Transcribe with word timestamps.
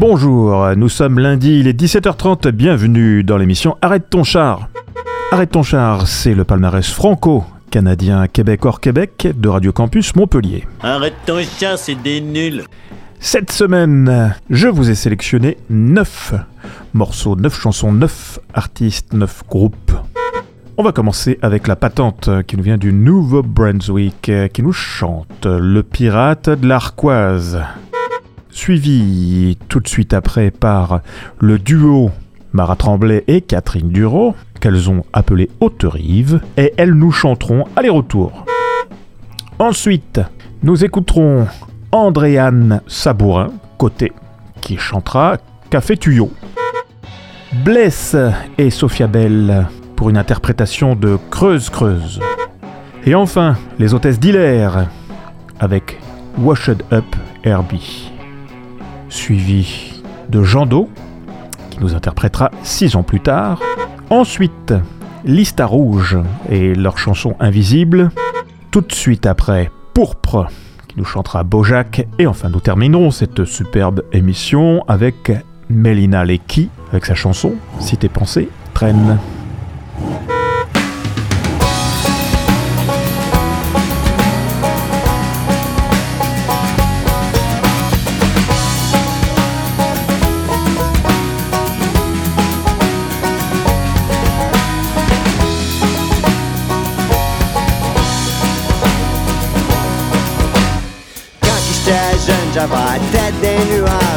Bonjour, 0.00 0.66
nous 0.76 0.88
sommes 0.88 1.18
lundi, 1.18 1.60
il 1.60 1.68
est 1.68 1.78
17h30, 1.78 2.52
bienvenue 2.52 3.22
dans 3.22 3.36
l'émission 3.36 3.76
Arrête 3.82 4.08
ton 4.08 4.24
char. 4.24 4.70
Arrête 5.30 5.50
ton 5.50 5.62
char, 5.62 6.08
c'est 6.08 6.32
le 6.32 6.44
palmarès 6.44 6.90
franco 6.90 7.44
canadien 7.70 8.26
Québec 8.26 8.64
hors 8.64 8.80
Québec 8.80 9.28
de 9.36 9.48
Radio 9.50 9.72
Campus 9.72 10.16
Montpellier. 10.16 10.66
Arrête 10.82 11.16
ton 11.26 11.42
char, 11.42 11.76
c'est 11.76 11.96
des 11.96 12.22
nuls. 12.22 12.64
Cette 13.18 13.52
semaine, 13.52 14.34
je 14.48 14.68
vous 14.68 14.88
ai 14.88 14.94
sélectionné 14.94 15.58
9 15.68 16.32
morceaux, 16.94 17.36
9 17.36 17.60
chansons, 17.60 17.92
9 17.92 18.38
artistes, 18.54 19.12
9 19.12 19.42
groupes. 19.50 19.92
On 20.78 20.82
va 20.82 20.92
commencer 20.92 21.38
avec 21.42 21.66
la 21.66 21.76
patente 21.76 22.30
qui 22.46 22.56
nous 22.56 22.62
vient 22.62 22.78
du 22.78 22.94
Nouveau-Brunswick, 22.94 24.32
qui 24.50 24.62
nous 24.62 24.72
chante 24.72 25.44
Le 25.44 25.82
pirate 25.82 26.48
de 26.48 26.66
l'Arquoise. 26.66 27.60
Suivi 28.60 29.56
tout 29.70 29.80
de 29.80 29.88
suite 29.88 30.12
après 30.12 30.50
par 30.50 31.00
le 31.38 31.58
duo 31.58 32.10
Mara 32.52 32.76
Tremblay 32.76 33.24
et 33.26 33.40
Catherine 33.40 33.88
Duro, 33.88 34.34
qu'elles 34.60 34.90
ont 34.90 35.02
appelé 35.14 35.48
Haute-Rive, 35.60 36.42
et 36.58 36.74
elles 36.76 36.92
nous 36.92 37.10
chanteront 37.10 37.64
aller-retour. 37.74 38.44
Ensuite, 39.58 40.20
nous 40.62 40.84
écouterons 40.84 41.46
Andréane 41.90 42.82
Sabourin, 42.86 43.46
côté, 43.78 44.12
qui 44.60 44.76
chantera 44.76 45.38
Café 45.70 45.96
Tuyau. 45.96 46.30
Bless 47.64 48.14
et 48.58 48.68
Sophia 48.68 49.06
Bell 49.06 49.68
pour 49.96 50.10
une 50.10 50.18
interprétation 50.18 50.94
de 50.94 51.18
Creuse 51.30 51.70
Creuse. 51.70 52.20
Et 53.06 53.14
enfin, 53.14 53.56
les 53.78 53.94
hôtesses 53.94 54.20
d'Hilaire 54.20 54.86
avec 55.58 55.98
Washed 56.36 56.82
Up 56.92 57.06
Herbie. 57.42 58.09
Suivi 59.10 60.02
de 60.30 60.42
Jean 60.42 60.64
Do, 60.66 60.88
qui 61.70 61.80
nous 61.80 61.94
interprétera 61.94 62.50
six 62.62 62.96
ans 62.96 63.02
plus 63.02 63.20
tard. 63.20 63.60
Ensuite, 64.08 64.72
Lista 65.24 65.66
Rouge 65.66 66.18
et 66.48 66.74
leur 66.74 66.96
chanson 66.96 67.36
Invisible. 67.40 68.10
Tout 68.70 68.80
de 68.80 68.92
suite 68.92 69.26
après, 69.26 69.70
Pourpre 69.92 70.48
qui 70.88 70.98
nous 70.98 71.04
chantera 71.04 71.44
Bojack. 71.44 72.06
Et 72.18 72.26
enfin, 72.26 72.48
nous 72.48 72.60
terminerons 72.60 73.10
cette 73.10 73.44
superbe 73.44 74.02
émission 74.12 74.84
avec 74.88 75.32
Mélina 75.68 76.24
Lecky, 76.24 76.68
avec 76.90 77.06
sa 77.06 77.14
chanson 77.14 77.54
Si 77.78 77.96
tes 77.96 78.08
pensées 78.08 78.48
traînent. 78.74 79.18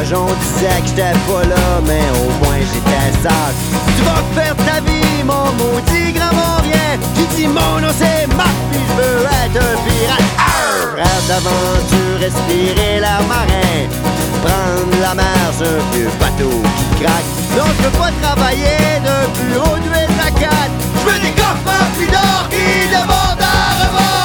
Nuages 0.04 0.12
On 0.12 0.26
disait 0.26 0.80
que 0.82 0.88
j'étais 0.88 1.12
pas 1.26 1.44
là, 1.44 1.80
mais 1.86 2.02
au 2.20 2.44
moins 2.44 2.58
j'étais 2.58 3.22
sage. 3.22 3.54
Tu 3.96 4.04
vas 4.04 4.22
faire 4.34 4.56
ta 4.56 4.80
vie, 4.80 5.22
mon 5.24 5.52
maudit 5.52 6.12
grand 6.12 6.32
montien 6.32 6.98
Qui 7.14 7.26
dit 7.36 7.46
mon 7.46 7.80
nom 7.80 7.92
c'est 7.96 8.26
Marc, 8.34 8.50
puis 8.70 8.80
je 8.88 9.02
veux 9.02 9.24
être 9.24 9.56
un 9.56 9.76
pirate. 9.84 10.24
Rêve 10.96 11.26
d'aventure, 11.28 12.18
respirer 12.20 13.00
l'air 13.00 13.22
marin. 13.28 13.88
Prendre 14.44 15.00
la 15.00 15.14
mer 15.14 15.50
sur 15.56 15.66
un 15.66 15.96
vieux 15.96 16.10
bateau 16.20 16.50
qui 16.76 17.04
craque. 17.04 17.24
Non, 17.56 17.64
je 17.78 17.84
veux 17.84 17.98
pas 17.98 18.10
travailler 18.22 19.00
d'un 19.04 19.28
bureau 19.40 19.76
de 19.76 19.84
8 19.84 19.94
à 20.26 20.30
4 20.30 20.50
Je 20.96 21.10
veux 21.10 21.20
des 21.20 21.32
coffres 21.32 21.84
puis 21.96 22.06
d'or 22.08 22.48
qui 22.50 22.88
demandent 22.88 23.40
à 23.40 23.84
revendre 23.84 24.23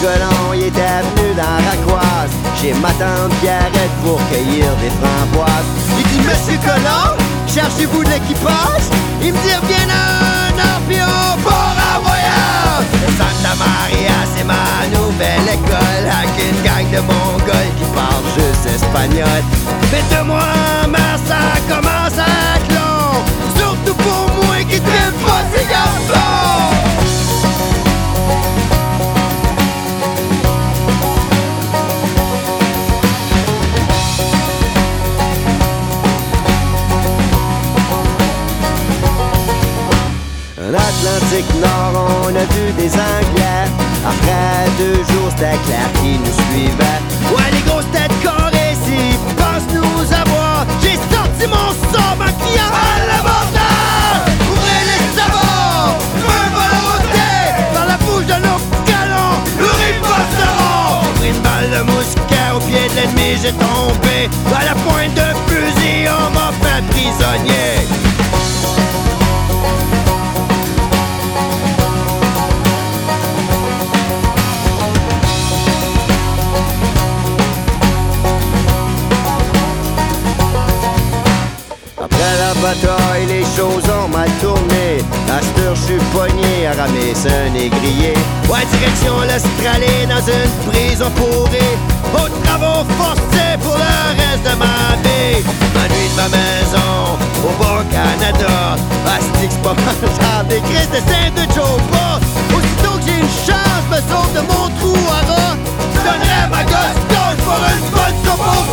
Colomb, 0.00 0.54
il 0.54 0.64
était 0.64 1.02
venu 1.16 1.34
dans 1.34 1.58
Racoise 1.66 2.30
Chez 2.60 2.72
ma 2.74 2.90
tante 2.90 3.32
Pierrette 3.40 3.96
pour 4.04 4.20
cueillir 4.30 4.66
des 4.76 4.90
framboises. 5.00 5.68
Il 5.98 6.06
dit 6.06 6.20
Monsieur 6.26 6.58
Colomb, 6.64 7.16
cherchez-vous 7.46 8.04
de 8.04 8.10
l'équipage? 8.10 8.86
Il 9.20 9.32
me 9.32 9.38
dit 9.38 9.54
reviens 9.60 9.88
un 9.90 10.54
an 10.58 10.80
puis 10.88 10.98
on 11.02 11.42
part 11.42 11.76
en 11.96 12.02
voyage. 12.02 12.88
Santa 13.18 13.54
Maria 13.56 14.14
c'est 14.36 14.44
ma 14.44 14.86
nouvelle 14.96 15.48
école. 15.52 16.04
Avec 16.06 16.34
une 16.38 16.62
gang 16.62 16.86
de 16.90 17.00
mongols 17.00 17.72
qui 17.78 17.84
parlent 17.94 18.30
juste 18.36 18.66
espagnol. 18.74 19.42
Mais 19.90 20.16
de 20.16 20.22
moi 20.22 20.68
bataille, 82.62 83.26
les 83.26 83.44
choses 83.56 83.84
ont 83.88 84.08
mal 84.08 84.28
tourné. 84.40 84.98
À 85.30 85.40
cette 85.40 85.58
heure, 85.64 85.74
je 85.74 85.82
suis 85.82 86.02
pogné 86.12 86.66
à 86.66 86.72
ramasser 86.72 87.28
un 87.28 87.50
négrier. 87.50 88.14
Ouais, 88.48 88.66
direction 88.72 89.14
l'Australie, 89.20 90.06
dans 90.08 90.24
une 90.26 90.54
prison 90.70 91.10
pourrie. 91.16 91.76
Aux 92.14 92.30
travaux 92.44 92.84
forcés 92.98 93.56
pour 93.62 93.76
le 93.76 93.94
reste 94.20 94.44
de 94.44 94.54
ma 94.58 94.96
vie. 95.04 95.44
M'ennuie 95.74 96.08
de 96.10 96.16
ma 96.16 96.28
maison, 96.28 97.18
au 97.44 97.52
Bas 97.62 97.84
Canada. 97.90 98.76
Asti, 99.06 99.46
c'est 99.50 99.62
pas 99.62 99.74
mal, 99.74 99.96
genre 100.02 100.44
des 100.48 100.60
crises 100.60 100.90
de 100.90 101.00
saint 101.08 101.30
de 101.36 101.44
Joe. 101.54 101.78
Aussitôt 102.56 102.96
que 102.98 103.04
j'ai 103.06 103.18
une 103.18 103.34
chance, 103.46 103.84
me 103.90 103.96
sauve 104.10 104.32
de 104.34 104.40
mon 104.40 104.68
trou 104.78 104.96
à 105.10 105.20
rat. 105.30 105.56
Je 105.94 106.00
donnerais 106.00 106.48
ma 106.50 106.62
gosse 106.64 107.00
pour 107.44 107.60
une 107.72 107.90
bonne 107.90 108.18
coupe 108.24 108.68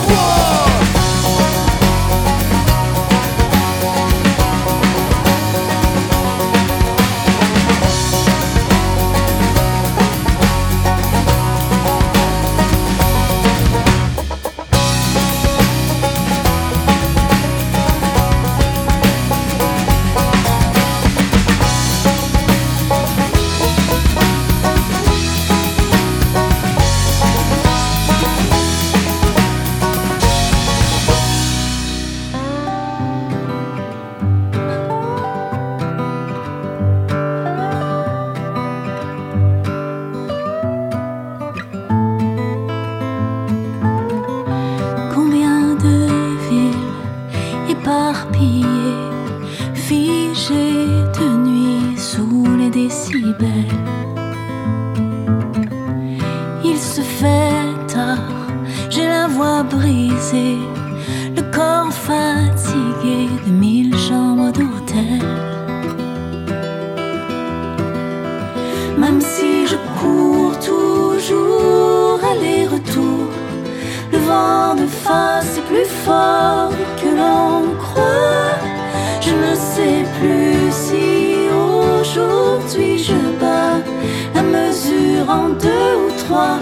sur 85.26 85.32
un, 85.32 85.50
deux 85.50 85.96
ou 85.96 86.26
trois. 86.26 86.60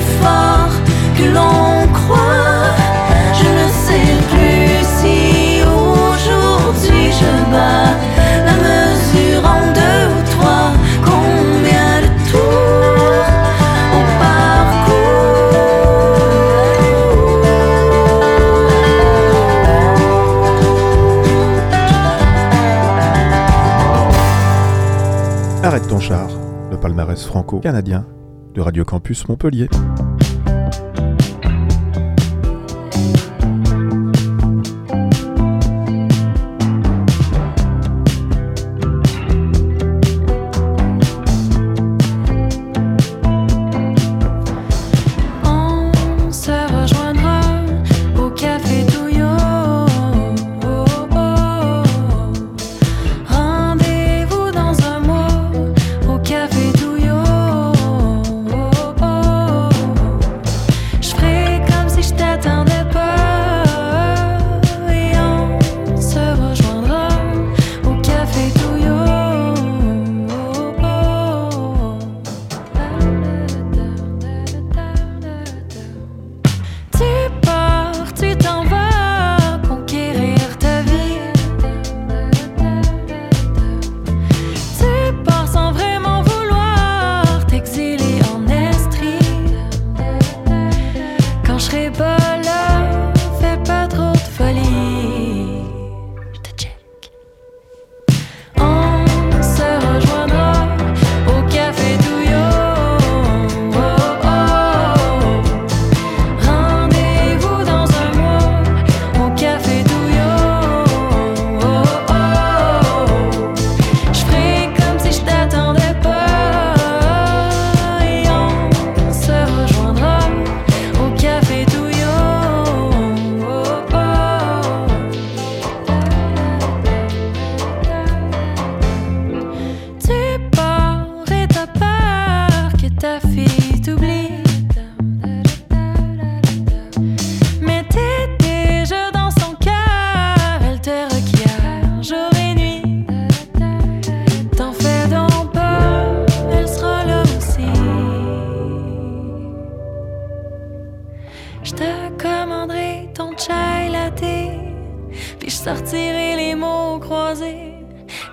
fort 0.00 0.72
que 1.16 1.24
l'on 1.24 1.86
croit. 1.92 2.74
Je 3.40 3.48
ne 3.58 3.68
sais 3.84 4.10
plus 4.30 4.72
si 4.98 5.16
aujourd'hui 5.62 7.04
je 7.12 7.30
bats 7.50 7.94
la 8.46 8.56
mesure 8.66 9.42
en 9.44 9.62
deux 9.72 10.04
ou 10.14 10.20
trois. 10.34 10.70
Combien 11.04 11.90
de 12.02 12.10
tours 12.30 13.28
on 13.94 14.02
parcourt? 14.20 15.18
Arrête 25.62 25.86
ton 25.88 26.00
char, 26.00 26.28
le 26.70 26.76
palmarès 26.76 27.24
franco-canadien 27.24 28.04
de 28.54 28.60
Radio 28.60 28.84
Campus 28.84 29.26
Montpellier. 29.28 29.68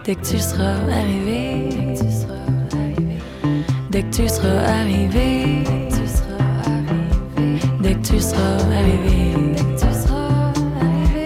Dès 0.05 0.15
que 0.15 0.25
tu 0.25 0.37
seras 0.37 0.75
arrivé. 0.91 1.69
Dès 3.89 4.03
que 4.03 4.15
tu 4.15 4.29
seras 4.29 4.59
arrivé. 4.81 5.63
Dès 7.81 7.95
que 7.95 8.07
tu 8.07 8.19
seras 8.19 8.57
arrivé. 8.79 9.55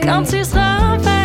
Quand 0.02 0.24
tu 0.24 0.44
seras 0.44 0.96
enfin 0.96 1.19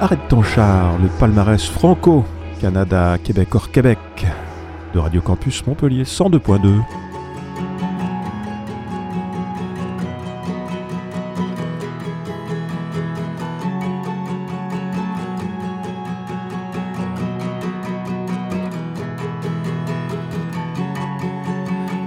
Arrête 0.00 0.28
ton 0.28 0.42
char, 0.42 0.96
le 0.98 1.08
palmarès 1.08 1.62
franco, 1.68 2.24
Canada, 2.58 3.18
Québec 3.22 3.54
hors 3.54 3.70
Québec, 3.70 3.98
de 4.94 4.98
Radio 4.98 5.20
Campus 5.20 5.66
Montpellier 5.66 6.04
102.2. 6.04 6.80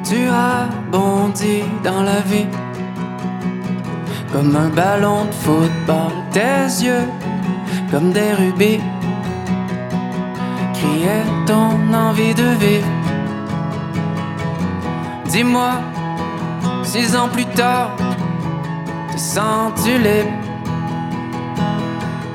Tu 0.03 0.27
as 0.29 0.67
bondi 0.91 1.61
dans 1.83 2.01
la 2.01 2.21
vie 2.21 2.47
comme 4.33 4.55
un 4.55 4.69
ballon 4.69 5.25
de 5.25 5.31
football. 5.31 6.11
Tes 6.31 6.83
yeux 6.83 7.20
comme 7.91 8.13
des 8.13 8.33
rubis 8.33 8.79
criaient 10.73 11.25
ton 11.45 11.93
envie 11.93 12.33
de 12.33 12.47
vivre. 12.63 12.87
Dis-moi, 15.25 15.71
six 16.83 17.15
ans 17.17 17.27
plus 17.27 17.45
tard, 17.47 17.91
te 19.11 19.17
sens-tu 19.17 19.97
libre? 19.97 20.31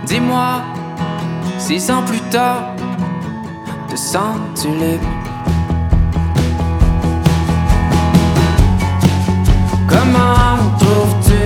Dis-moi, 0.05 0.61
six 1.59 1.91
ans 1.91 2.03
plus 2.03 2.21
tard, 2.31 2.75
te 3.89 3.97
sens-tu 3.97 4.69
libre? 4.69 5.09
Comment 9.89 10.59
trouves-tu 10.79 11.41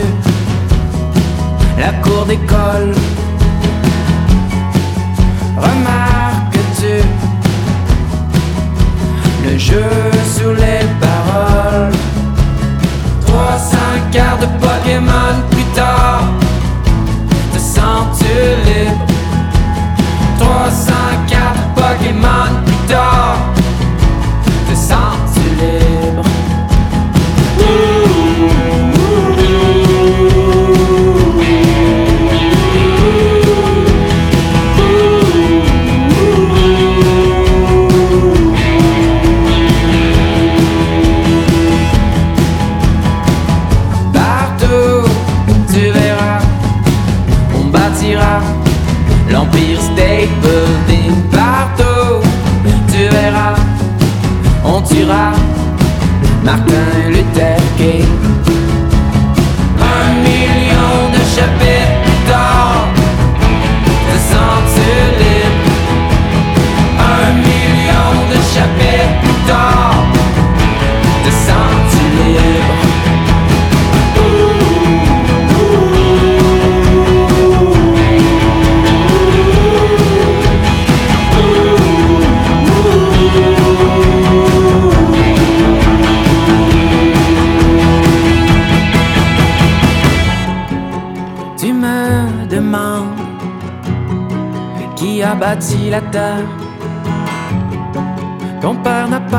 la 1.78 1.92
cour 2.02 2.26
d'école? 2.26 2.92
Jeu 9.70 10.10
sous 10.36 10.54
les 10.54 10.84
paroles. 11.00 11.92
300 13.26 13.76
quarts 14.12 14.38
de 14.38 14.46
Pokémon 14.64 15.34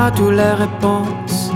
pas 0.02 0.10
toutes 0.10 0.34
les 0.34 0.56
réponses. 0.66 1.52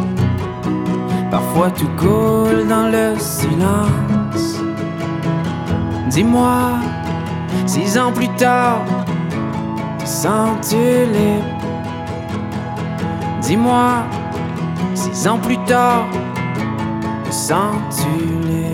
Parfois 1.32 1.72
tout 1.72 1.90
coule 1.98 2.68
dans 2.68 2.88
le 2.96 3.18
silence. 3.18 4.48
Dis-moi, 6.10 6.74
six 7.66 7.98
ans 7.98 8.12
plus 8.12 8.30
tard, 8.36 8.82
te 9.98 10.06
sens-tu 10.06 10.84
libre? 11.16 11.54
Dis-moi, 13.42 13.88
six 14.94 15.28
ans 15.28 15.40
plus 15.40 15.58
tard, 15.66 16.06
te 17.26 17.32
sens-tu 17.32 18.26
libre? 18.48 18.65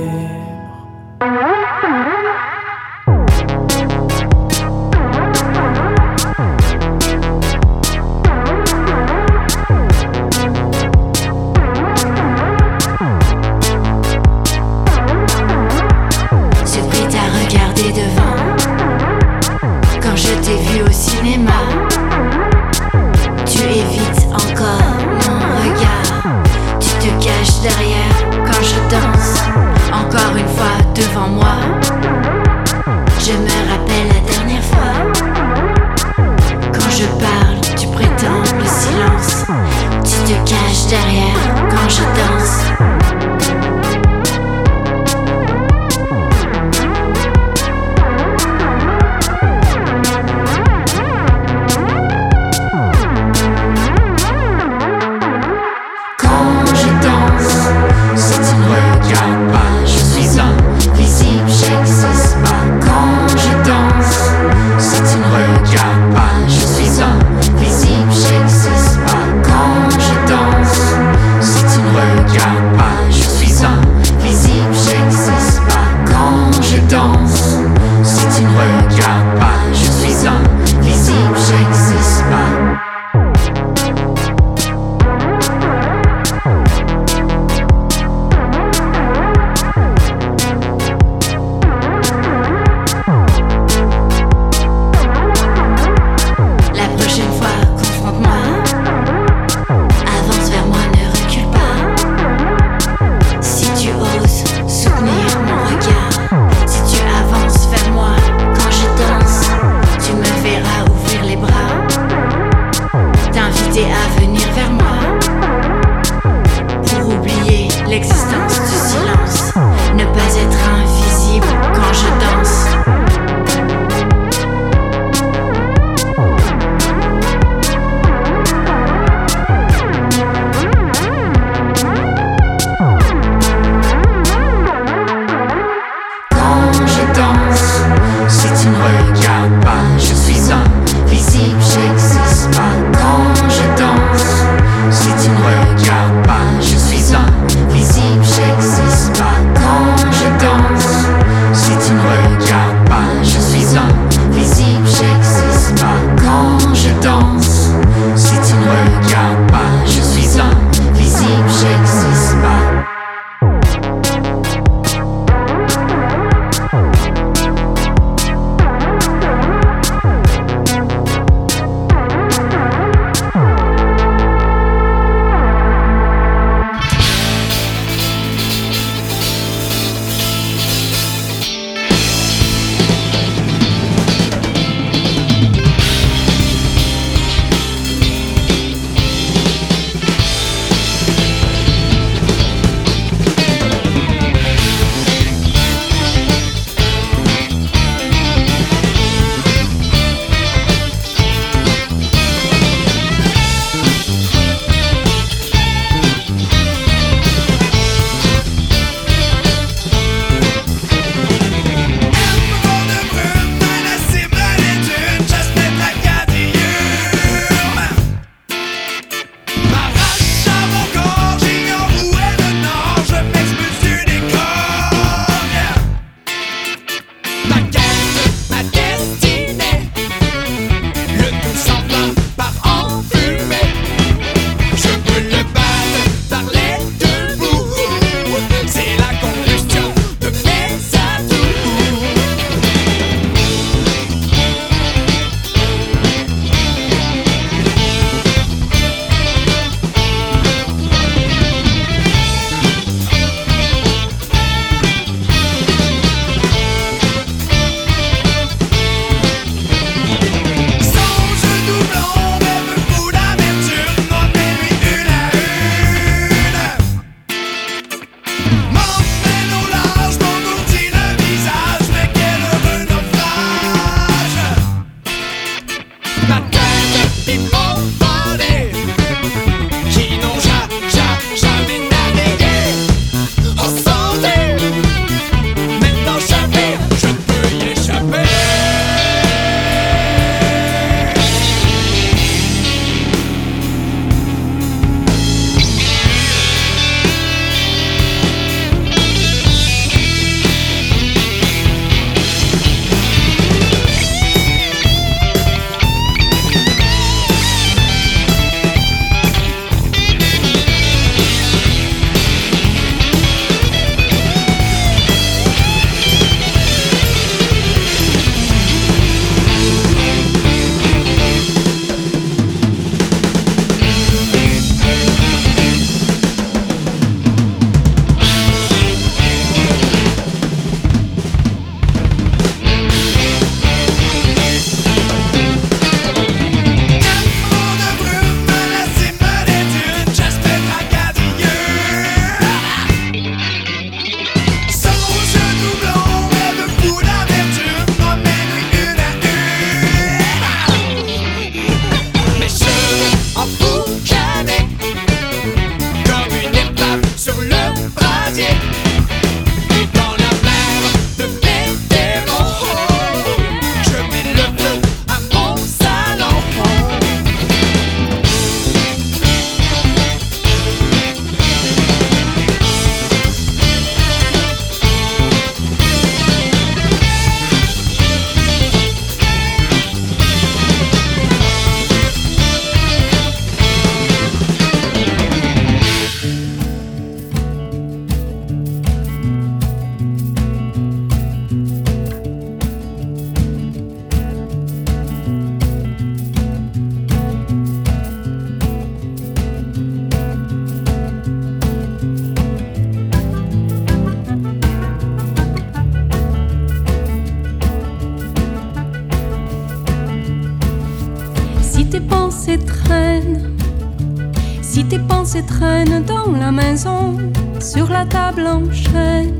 Pensées 415.32 415.46
traînent 415.46 416.04
dans 416.04 416.32
la 416.32 416.52
maison, 416.52 417.18
sur 417.60 417.90
la 417.90 418.06
table 418.06 418.46
en 418.48 418.64
chaîne, 418.72 419.34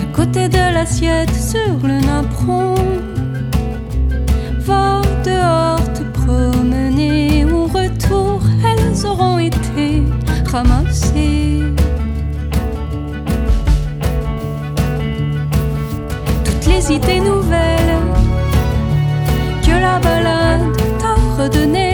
à 0.00 0.16
côté 0.16 0.48
de 0.48 0.74
l'assiette 0.74 1.34
sur 1.34 1.86
le 1.86 2.00
napperon. 2.00 2.74
Va 4.60 5.02
dehors 5.24 5.92
te 5.92 6.04
promener, 6.20 7.44
au 7.44 7.64
retour, 7.66 8.40
elles 8.64 9.06
auront 9.06 9.38
été 9.38 10.04
ramassées. 10.50 11.60
Toutes 16.44 16.66
les 16.66 16.92
idées 16.92 17.20
nouvelles 17.20 17.98
que 19.64 19.72
la 19.86 19.98
balade 19.98 20.76
t'a 20.98 21.42
redonnées 21.42 21.91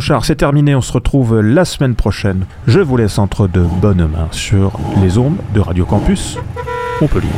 char, 0.00 0.24
c'est 0.24 0.36
terminé, 0.36 0.74
on 0.74 0.80
se 0.80 0.92
retrouve 0.92 1.40
la 1.40 1.64
semaine 1.64 1.94
prochaine. 1.94 2.46
Je 2.66 2.80
vous 2.80 2.96
laisse 2.96 3.18
entre 3.18 3.48
de 3.48 3.60
bonnes 3.60 4.06
mains 4.06 4.28
sur 4.30 4.72
les 5.02 5.18
ondes 5.18 5.36
de 5.54 5.60
Radio 5.60 5.84
Campus 5.84 6.38
Montpellier. 7.00 7.28